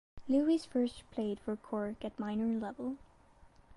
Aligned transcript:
Levis 0.27 0.65
first 0.65 1.03
played 1.11 1.39
for 1.39 1.55
Cork 1.55 2.03
at 2.03 2.17
minor 2.19 2.47
level. 2.57 2.97